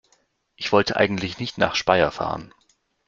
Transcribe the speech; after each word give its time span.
Ich 0.55 0.71
wollte 0.71 0.95
eigentlich 0.97 1.37
nicht 1.37 1.59
nach 1.59 1.75
Speyer 1.75 2.09
fahren 2.09 2.51